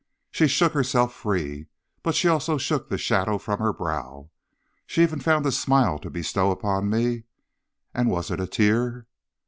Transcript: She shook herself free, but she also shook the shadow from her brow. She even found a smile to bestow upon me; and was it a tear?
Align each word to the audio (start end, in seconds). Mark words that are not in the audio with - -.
She 0.31 0.47
shook 0.47 0.73
herself 0.73 1.13
free, 1.13 1.67
but 2.01 2.15
she 2.15 2.27
also 2.27 2.57
shook 2.57 2.89
the 2.89 2.97
shadow 2.97 3.37
from 3.37 3.59
her 3.59 3.71
brow. 3.71 4.31
She 4.87 5.03
even 5.03 5.19
found 5.19 5.45
a 5.45 5.51
smile 5.51 5.99
to 5.99 6.09
bestow 6.09 6.49
upon 6.49 6.89
me; 6.89 7.25
and 7.93 8.09
was 8.09 8.31
it 8.31 8.39
a 8.39 8.47
tear? 8.47 9.05